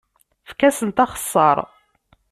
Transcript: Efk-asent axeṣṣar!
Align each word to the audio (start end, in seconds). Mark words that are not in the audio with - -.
Efk-asent 0.47 1.03
axeṣṣar! 1.05 1.57